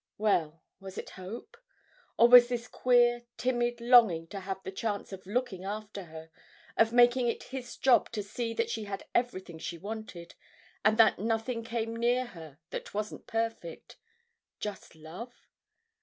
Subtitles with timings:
[0.17, 1.55] Well, was it hope?
[2.17, 6.31] Or was this queer, timid longing to have the chance of looking after her,
[6.75, 10.33] of making it his job to see that she had everything she wanted,
[10.83, 15.33] and that nothing came near her that wasn't perfect—just love?